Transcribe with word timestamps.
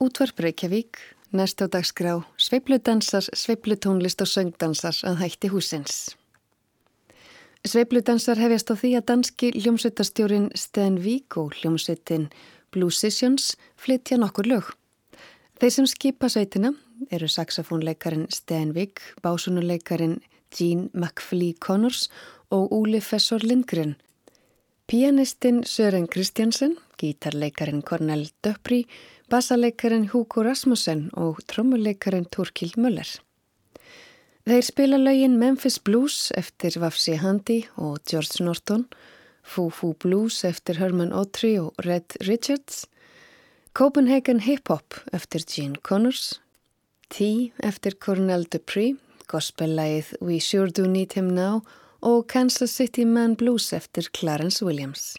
Útvarp 0.00 0.38
Reykjavík, 0.40 0.96
næst 1.36 1.60
á 1.60 1.68
dagskrá, 1.68 2.14
sveipludansar, 2.40 3.26
sveiplutónlist 3.36 4.22
og 4.24 4.30
söngdansar 4.32 4.96
að 5.04 5.18
hætti 5.20 5.50
húsins. 5.52 6.16
Sveipludansar 7.68 8.40
hefjast 8.40 8.72
á 8.72 8.80
því 8.80 8.94
að 8.96 9.06
danski 9.10 9.50
hljómsveitastjórin 9.58 10.48
Sten 10.56 10.96
Vík 11.04 11.36
og 11.36 11.52
hljómsveitin 11.52 12.30
Blue 12.72 12.88
Sessions 12.88 13.52
flytja 13.76 14.16
nokkur 14.16 14.48
lög. 14.48 14.72
Þeir 15.60 15.76
sem 15.76 15.92
skipa 15.92 16.32
sveitina 16.32 16.72
eru 17.12 17.28
saxofónleikarin 17.28 18.24
Sten 18.32 18.72
Vík, 18.72 19.04
básunuleikarin 19.20 20.22
Jean 20.48 20.88
McFlee 20.96 21.60
Connors 21.60 22.08
og 22.48 22.72
Úli 22.72 23.04
Fessor 23.04 23.44
Lindgren. 23.44 23.98
Pianistinn 24.90 25.62
Sören 25.62 26.08
Kristjansen, 26.08 26.72
gítarleikarin 26.98 27.82
Cornel 27.82 28.24
Döpri, 28.42 28.88
bassaleikarin 29.30 30.08
Hugo 30.10 30.42
Rasmussen 30.42 31.04
og 31.14 31.36
trommuleikarin 31.46 32.24
Torkil 32.26 32.72
Möller. 32.74 33.06
Þeir 34.50 34.66
spila 34.66 34.98
laugin 34.98 35.36
Memphis 35.38 35.76
Blues 35.78 36.32
eftir 36.34 36.74
Vafsi 36.82 37.14
Handi 37.22 37.60
og 37.76 38.00
George 38.10 38.42
Norton, 38.42 38.88
Foo 39.46 39.92
Blues 39.94 40.40
eftir 40.48 40.80
Herman 40.82 41.14
Autry 41.14 41.52
og 41.62 41.70
Red 41.86 42.16
Richards, 42.26 42.88
Copenhagen 43.78 44.42
Hip 44.42 44.72
Hop 44.74 44.98
eftir 45.12 45.46
Gene 45.46 45.78
Connors, 45.86 46.40
Tea 47.14 47.52
eftir 47.62 47.94
Cornel 47.94 48.42
Dupree, 48.50 48.98
gospellægið 49.30 50.16
We 50.18 50.40
Sure 50.42 50.74
Do 50.74 50.90
Need 50.90 51.14
Him 51.14 51.30
Now 51.30 51.60
og 51.62 51.79
Kansas 52.26 52.76
City 52.76 53.04
Man 53.04 53.36
Blues 53.36 53.72
eftir 53.72 54.04
Clarence 54.12 54.64
Williams. 54.64 55.16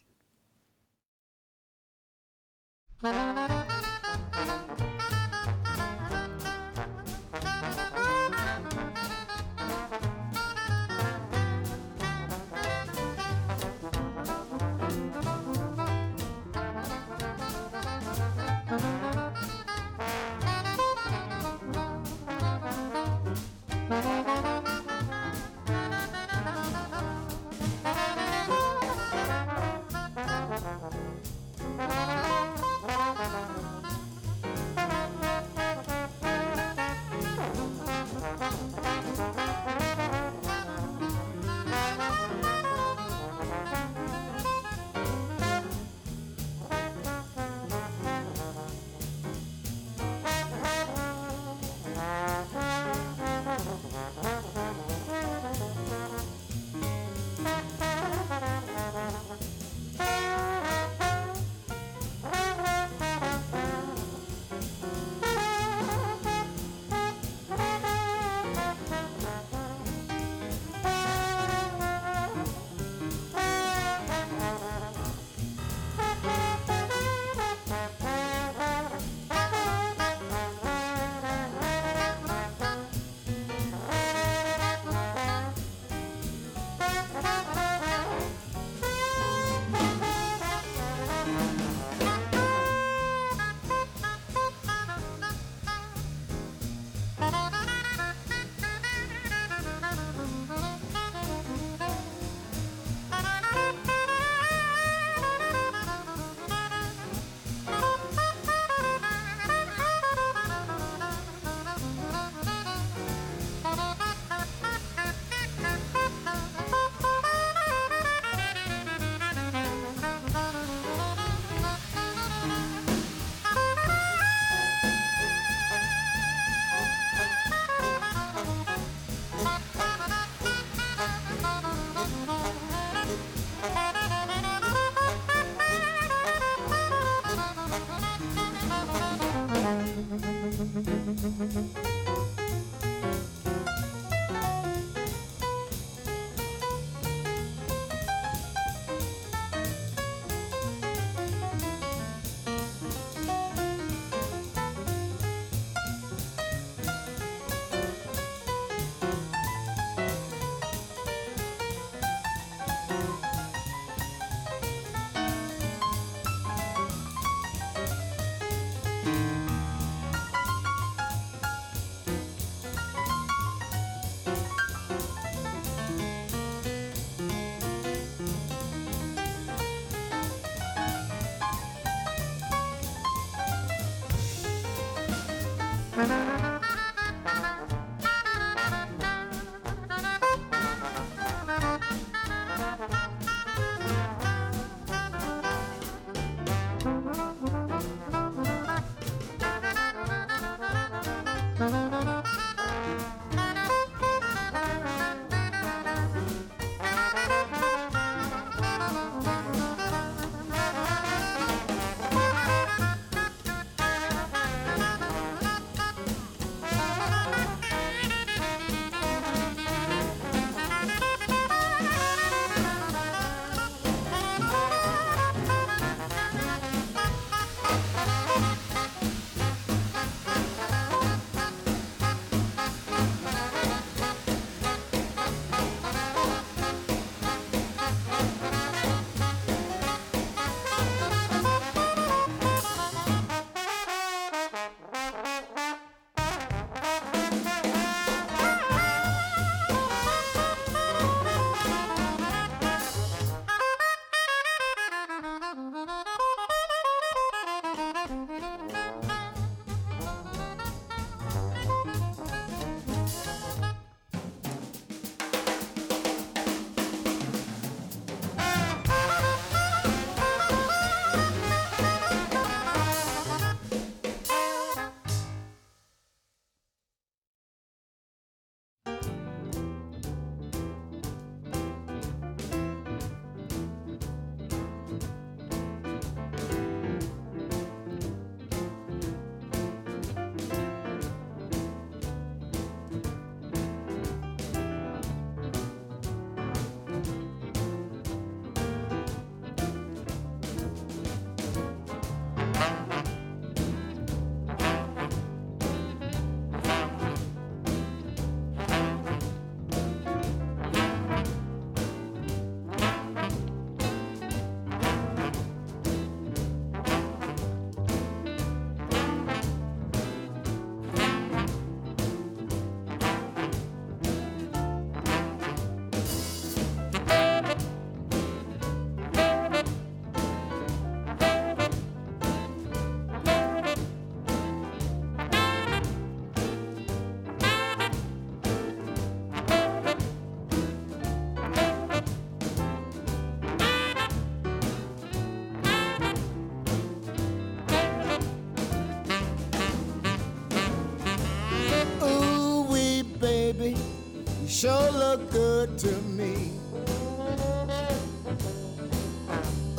Sure 354.62 354.92
look 354.92 355.32
good 355.32 355.76
to 355.76 355.92
me. 356.18 356.52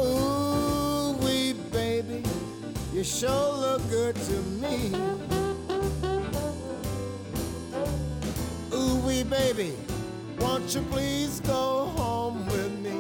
Ooh, 0.01 1.13
wee 1.23 1.53
baby, 1.71 2.25
you 2.93 3.05
sure 3.05 3.53
look 3.59 3.89
good 3.91 4.17
to 4.17 4.37
me. 4.61 4.91
Ooh, 8.75 8.97
wee 9.07 9.23
baby, 9.23 9.77
won't 10.41 10.75
you 10.75 10.81
please 10.91 11.39
go 11.39 11.85
home 11.97 12.45
with 12.47 12.73
me? 12.81 12.99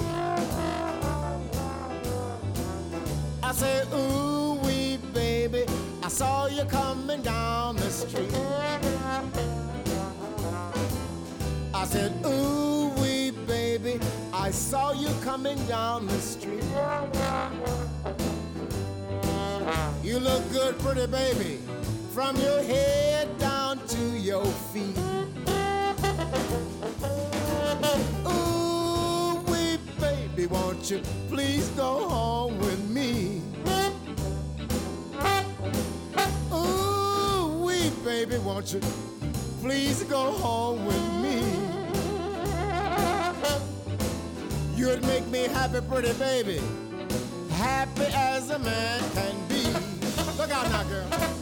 I 3.42 3.52
say, 3.52 3.82
ooh, 3.92 4.54
wee 4.62 4.98
baby, 5.12 5.64
I 6.00 6.06
saw 6.06 6.46
you 6.46 6.62
coming 6.66 7.22
down 7.22 7.74
the 7.74 7.90
street. 7.90 8.51
Said, 11.92 12.12
ooh, 12.24 12.88
wee 13.02 13.30
baby, 13.46 14.00
I 14.32 14.50
saw 14.50 14.92
you 14.92 15.10
coming 15.22 15.58
down 15.66 16.06
the 16.06 16.18
street. 16.20 16.64
You 20.02 20.18
look 20.18 20.42
good, 20.52 20.78
pretty 20.78 21.06
baby, 21.06 21.58
from 22.14 22.36
your 22.36 22.62
head 22.62 23.28
down 23.38 23.86
to 23.88 24.02
your 24.18 24.46
feet. 24.72 24.96
Ooh, 28.26 29.42
wee 29.50 29.78
baby, 30.00 30.46
won't 30.46 30.90
you 30.90 31.02
please 31.28 31.68
go 31.76 32.08
home 32.08 32.58
with 32.58 32.88
me? 32.88 33.42
Ooh, 36.54 37.66
wee 37.66 37.90
baby, 38.02 38.38
won't 38.38 38.72
you 38.72 38.80
please 39.60 40.02
go 40.04 40.32
home 40.32 40.86
with 40.86 41.12
me? 41.16 41.21
You'd 44.82 45.06
make 45.06 45.24
me 45.28 45.44
happy, 45.44 45.80
pretty 45.88 46.12
baby, 46.14 46.60
happy 47.52 48.02
as 48.12 48.50
a 48.50 48.58
man 48.58 49.00
can 49.14 49.48
be. 49.48 49.62
Look 50.36 50.50
out 50.50 50.68
now, 50.70 50.82
girl. 50.82 51.41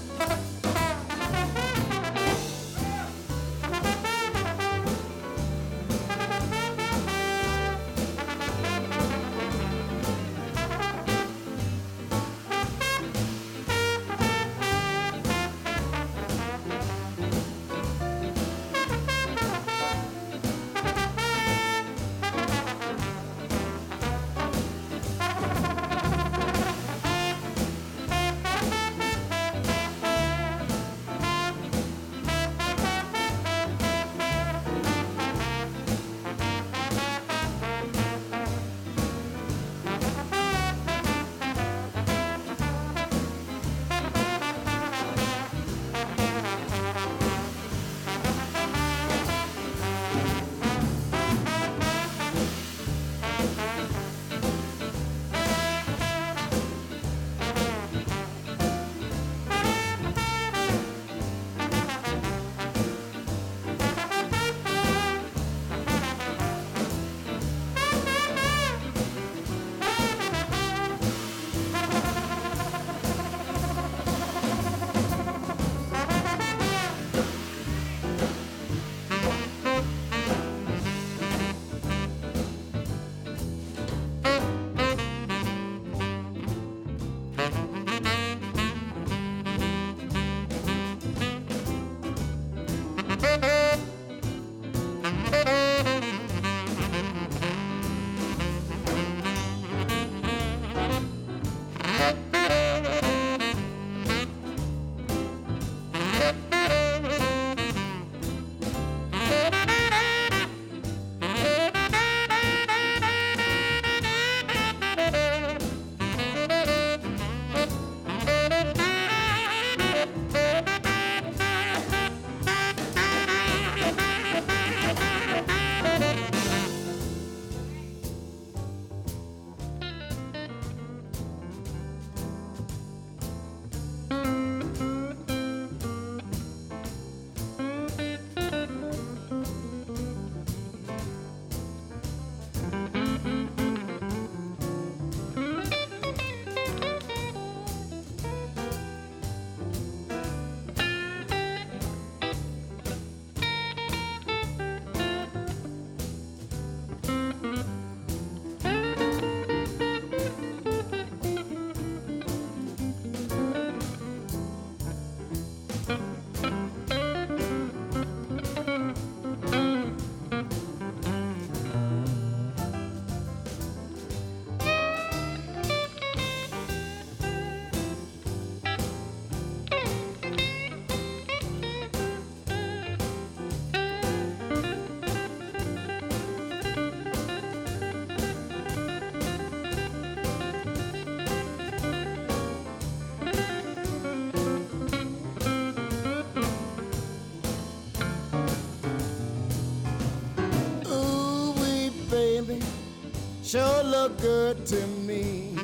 Sure 203.50 203.82
look 203.82 204.16
good 204.20 204.64
to 204.64 204.86
me. 205.08 205.56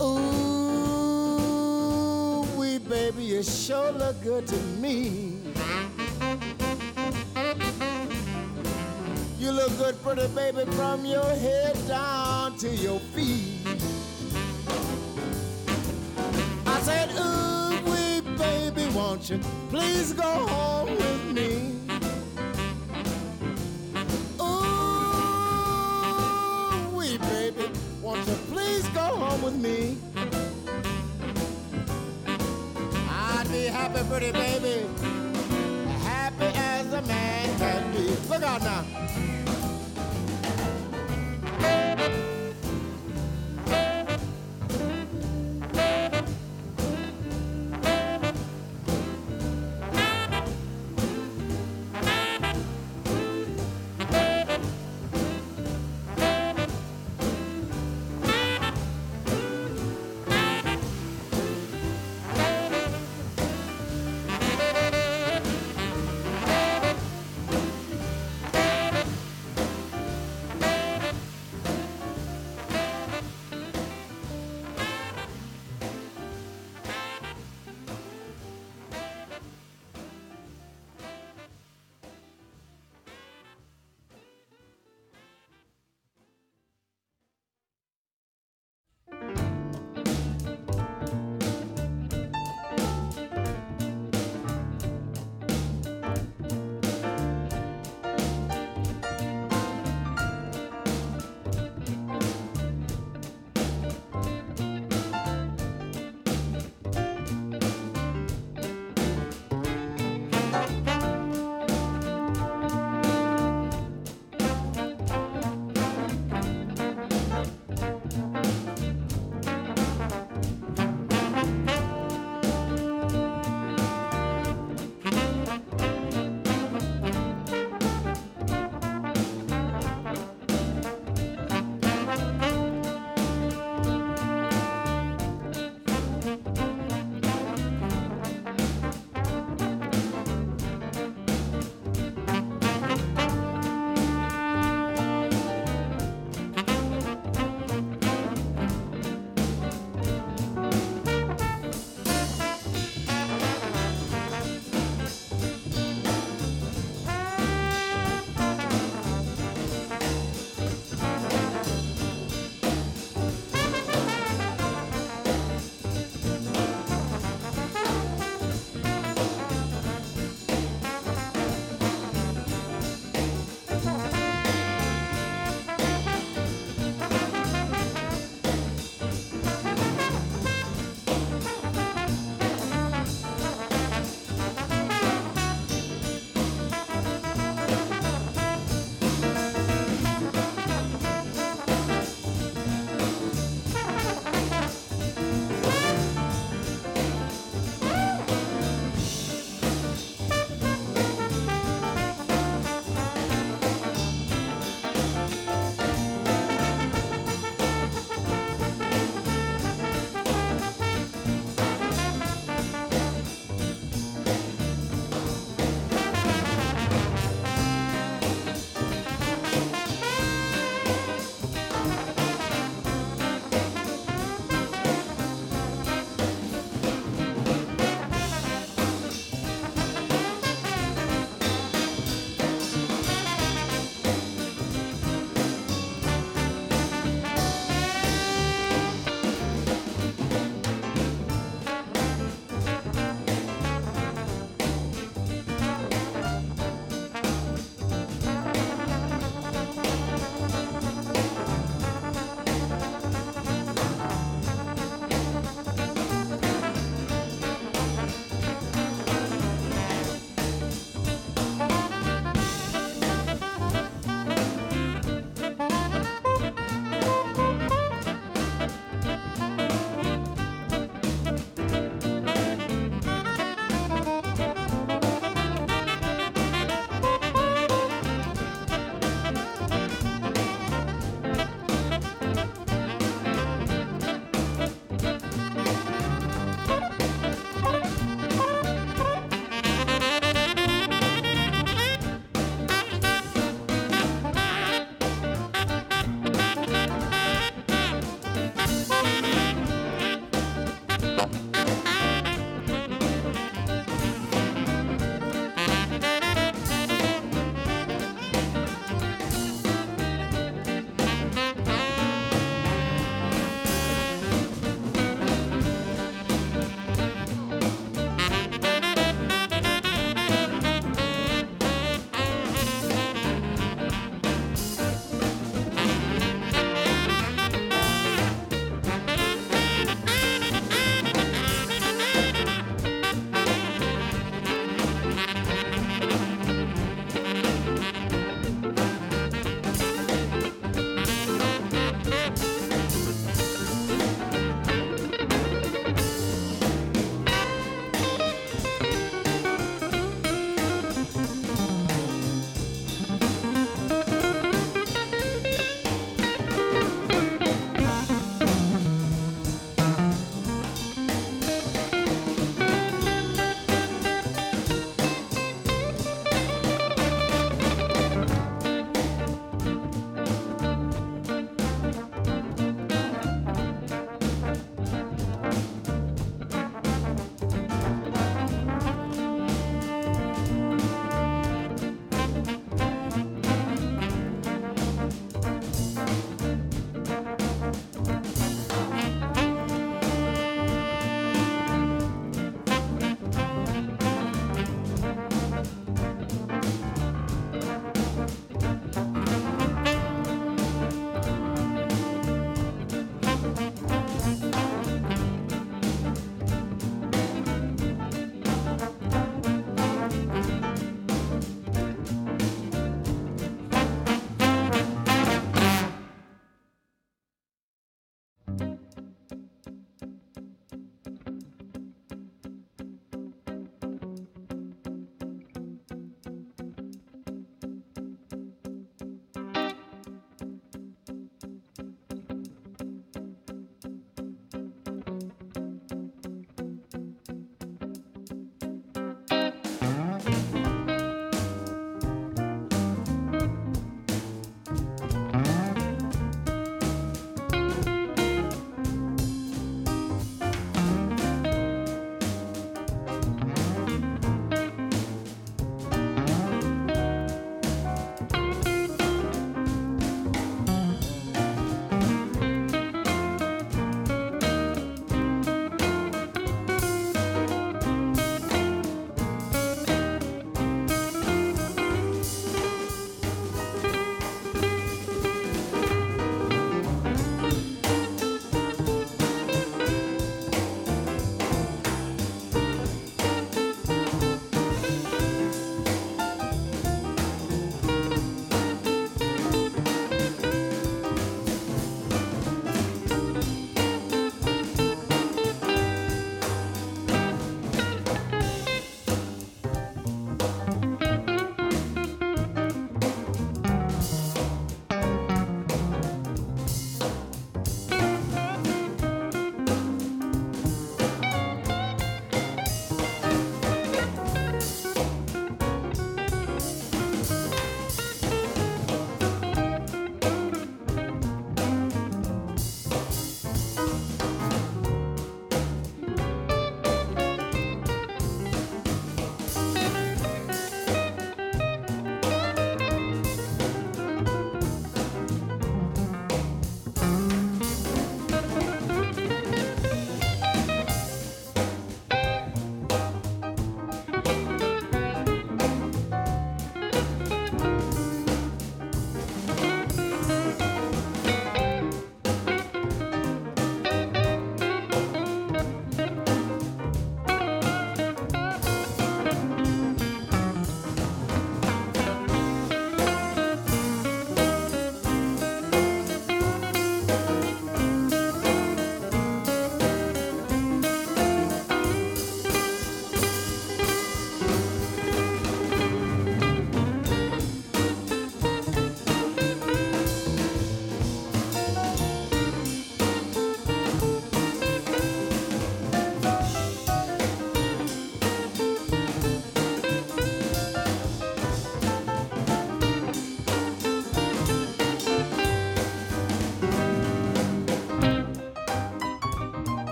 Ooh, 0.00 1.26
wee 2.56 2.78
baby, 2.78 3.24
you 3.24 3.42
sure 3.42 3.90
look 3.90 4.22
good 4.22 4.46
to 4.46 4.56
me. 4.78 5.40
You 9.36 9.50
look 9.50 9.76
good, 9.78 10.00
pretty 10.04 10.28
baby, 10.28 10.64
from 10.76 11.04
your 11.04 11.24
head 11.24 11.76
down 11.88 12.56
to 12.58 12.68
your 12.68 13.00
feet. 13.00 13.66
I 16.66 16.80
said, 16.82 17.10
ooh, 17.18 17.80
wee 17.90 18.20
baby, 18.38 18.86
won't 18.94 19.28
you 19.28 19.40
please 19.70 20.12
go 20.12 20.22
home 20.46 20.94
with 20.94 21.24
me? 21.32 21.73
Pretty 34.16 34.30
baby, 34.30 34.86
happy 36.04 36.46
as 36.54 36.92
a 36.92 37.02
man 37.02 37.58
can 37.58 37.92
be. 37.92 38.16
Look 38.28 38.44
out 38.44 38.62
now. 38.62 39.03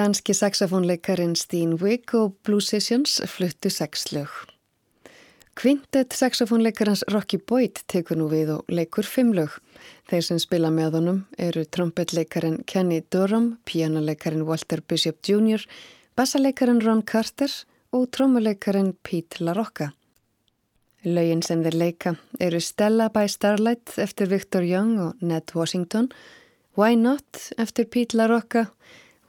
Danski 0.00 0.32
saxofónleikarin 0.32 1.34
Steen 1.36 1.74
Wigg 1.76 2.14
og 2.16 2.38
Blue 2.46 2.62
Sessions 2.64 3.18
fluttu 3.28 3.68
sex 3.68 4.06
lög. 4.14 4.30
Kvintet 5.52 6.14
saxofónleikarans 6.16 7.02
Rocky 7.12 7.36
Boyd 7.36 7.82
tekur 7.84 8.16
nú 8.16 8.30
við 8.30 8.54
og 8.54 8.72
leikur 8.72 9.04
fimm 9.04 9.34
lög. 9.36 9.58
Þeir 10.08 10.24
sem 10.24 10.38
spila 10.40 10.70
með 10.72 10.96
honum 10.96 11.18
eru 11.36 11.66
trombetleikarin 11.68 12.62
Kenny 12.64 13.02
Durham, 13.12 13.58
pianoleikarin 13.68 14.46
Walter 14.48 14.80
Bishop 14.80 15.20
Jr., 15.20 15.66
bassaleikarin 16.16 16.80
Ron 16.80 17.04
Carter 17.04 17.52
og 17.92 18.08
trommuleikarin 18.16 18.94
Pete 19.02 19.44
LaRocca. 19.44 19.90
Laugin 21.04 21.44
sem 21.44 21.60
þeir 21.66 21.76
leika 21.76 22.14
eru 22.40 22.62
Stella 22.64 23.10
by 23.12 23.28
Starlight 23.28 23.98
eftir 24.00 24.32
Victor 24.32 24.64
Young 24.64 24.96
og 25.10 25.20
Ned 25.20 25.52
Washington, 25.52 26.08
Why 26.72 26.96
Not 26.96 27.52
eftir 27.60 27.84
Pete 27.84 28.16
LaRocca, 28.16 28.70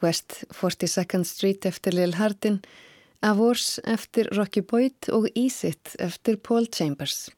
West 0.01 0.45
42nd 0.53 1.25
Street 1.25 1.65
eftir 1.65 1.93
Lil 1.93 2.17
Hardin, 2.17 2.61
Avors 3.21 3.79
eftir 3.85 4.29
Rocky 4.35 4.61
Boyd 4.61 5.11
og 5.13 5.27
Ease 5.35 5.75
It 5.75 5.95
eftir 5.99 6.37
Paul 6.41 6.65
Chambers. 6.73 7.29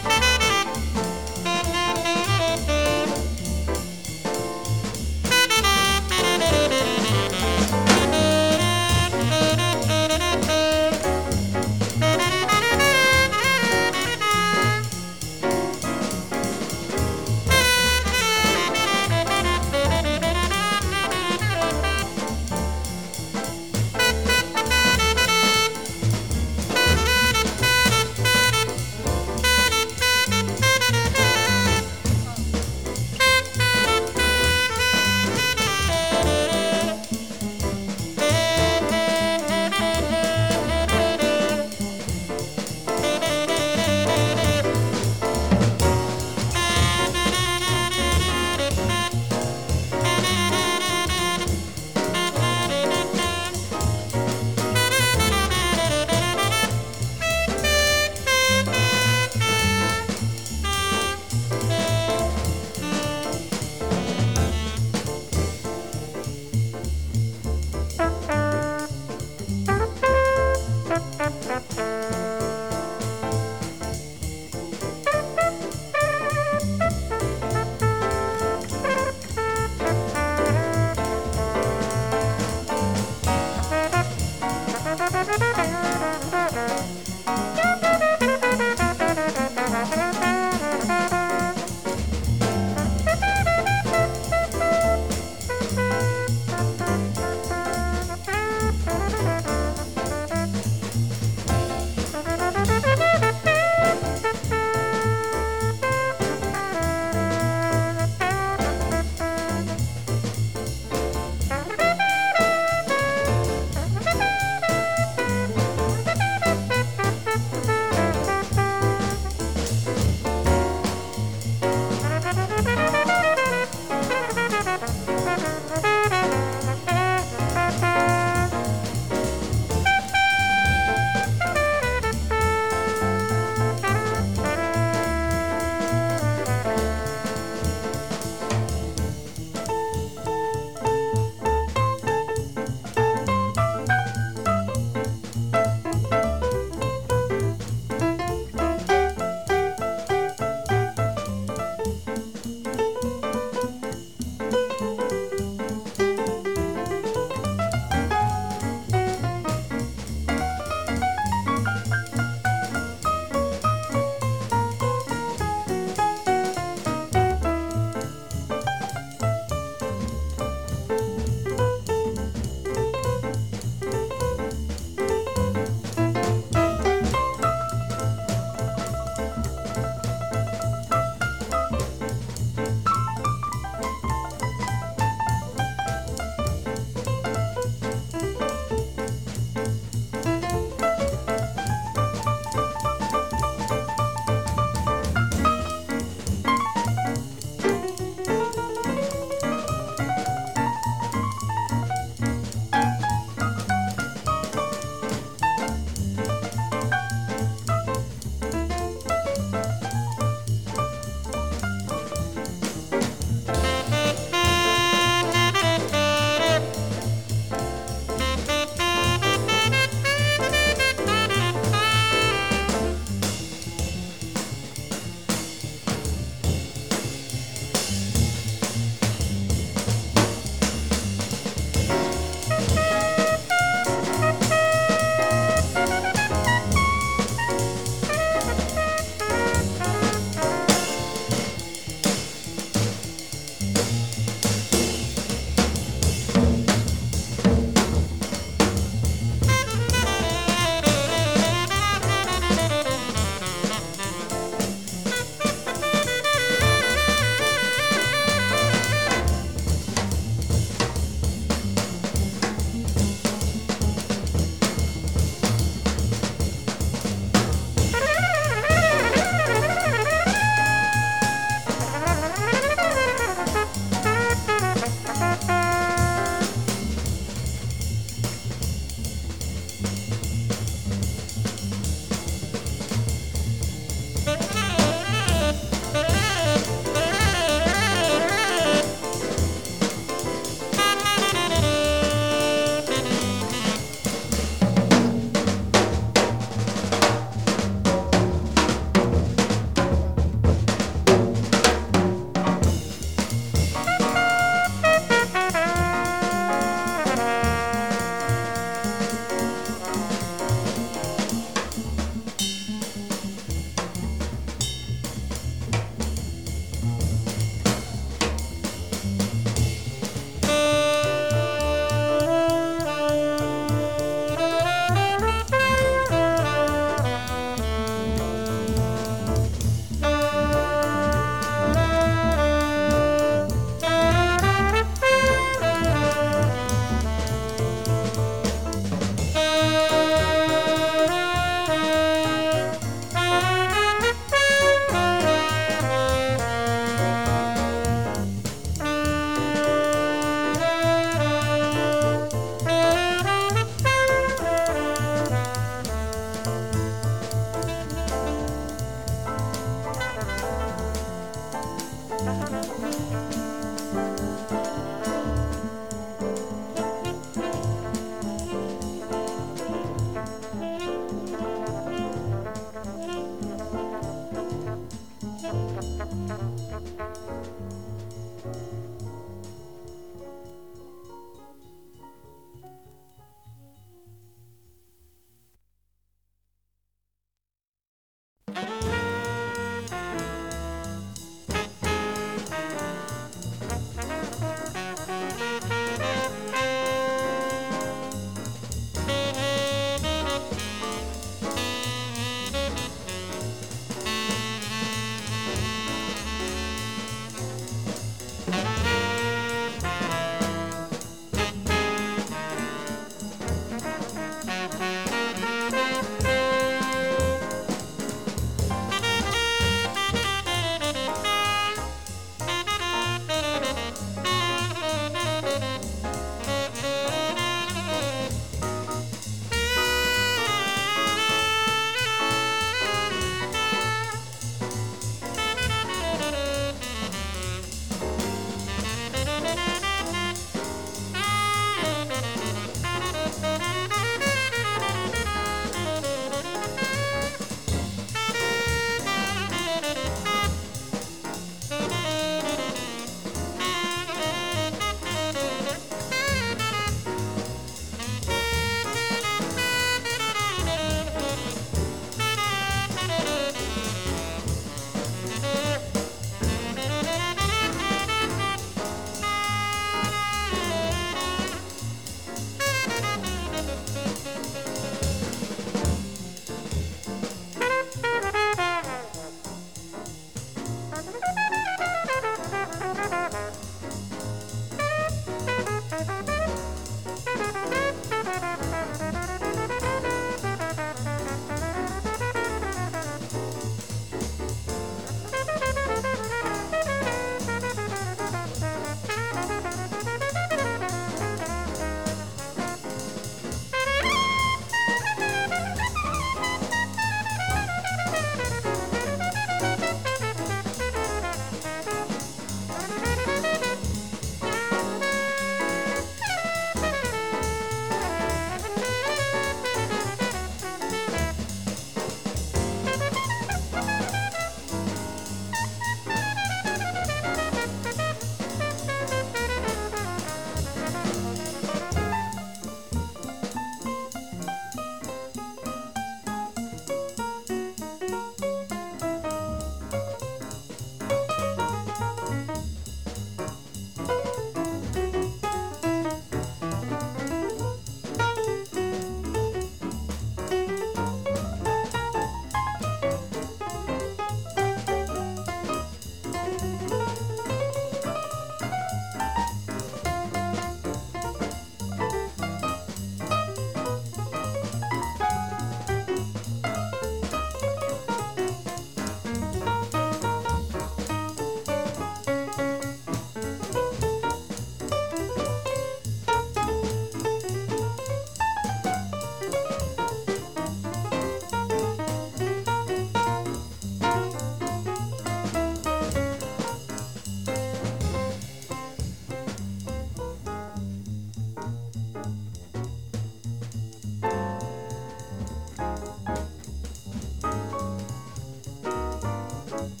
Bye. 599.71 600.00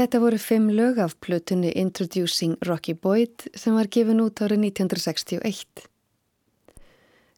Þetta 0.00 0.16
voru 0.22 0.38
fimm 0.40 0.70
lög 0.72 0.96
af 1.04 1.12
plötunni 1.20 1.74
Introducing 1.76 2.54
Rocky 2.64 2.94
Boyd 2.96 3.42
sem 3.52 3.74
var 3.76 3.88
gefin 3.92 4.22
út 4.24 4.40
árið 4.40 4.62
1961. 4.70 5.82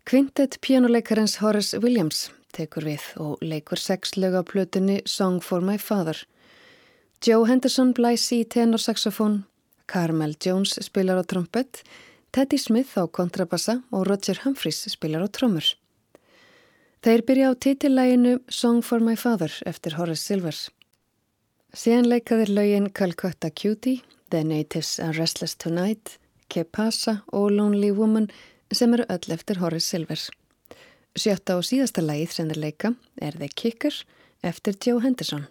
Quintet 0.06 0.60
pjánuleikarins 0.62 1.40
Horace 1.42 1.80
Williams 1.82 2.28
tekur 2.54 2.84
við 2.86 3.06
og 3.24 3.40
leikur 3.42 3.82
sex 3.82 4.14
lög 4.14 4.36
af 4.38 4.46
plötunni 4.52 5.00
Song 5.10 5.40
for 5.42 5.58
my 5.58 5.74
Father. 5.74 6.20
Joe 7.26 7.48
Henderson 7.48 7.90
blæs 7.98 8.28
í 8.30 8.44
tenorsaxofón, 8.46 9.40
Carmel 9.90 10.36
Jones 10.38 10.76
spilar 10.86 11.18
á 11.18 11.26
trompet, 11.26 11.80
Teddy 12.30 12.60
Smith 12.62 12.94
á 12.94 13.10
kontrabassa 13.10 13.80
og 13.90 14.06
Roger 14.06 14.38
Humphreys 14.44 14.84
spilar 14.94 15.26
á 15.26 15.28
trommur. 15.34 15.66
Þeir 17.02 17.26
byrja 17.26 17.50
á 17.50 17.58
titillæginu 17.58 18.36
Song 18.46 18.86
for 18.86 19.02
my 19.02 19.18
Father 19.18 19.50
eftir 19.66 19.98
Horace 19.98 20.22
Silvers. 20.22 20.70
Síðan 21.72 22.04
leikaðir 22.10 22.50
laugin 22.52 22.90
Calcutta 22.92 23.48
Cutie, 23.48 24.02
The 24.28 24.42
Natives 24.44 24.98
Are 25.00 25.14
Restless 25.16 25.54
Tonight, 25.56 26.18
Que 26.52 26.64
Pasa 26.64 27.22
og 27.32 27.48
Lonely 27.50 27.88
Woman 27.96 28.28
sem 28.68 28.92
eru 28.92 29.06
öll 29.08 29.32
eftir 29.32 29.56
Horace 29.56 29.88
Silvers. 29.88 30.26
Sjötta 31.16 31.56
og 31.56 31.64
síðasta 31.64 32.04
lagið 32.04 32.36
sem 32.36 32.52
þeir 32.52 32.60
leika 32.60 32.92
er 33.24 33.40
The 33.40 33.48
Kicker 33.48 33.96
eftir 34.44 34.76
Joe 34.84 35.00
Henderson. 35.00 35.48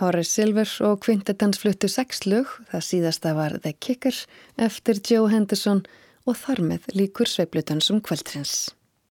Horace 0.00 0.32
Silver 0.32 0.70
og 0.88 1.02
Quintetans 1.04 1.60
fluttu 1.60 1.88
sex 1.92 2.24
lög, 2.24 2.48
það 2.72 2.84
síðasta 2.86 3.34
var 3.36 3.58
The 3.60 3.74
Kicker 3.76 4.16
eftir 4.56 5.00
Joe 5.04 5.28
Henderson 5.28 5.84
og 6.24 6.38
þar 6.40 6.64
með 6.72 6.88
líkur 6.96 7.28
sveiplutönsum 7.28 8.00
kvöldrins. 8.00 8.70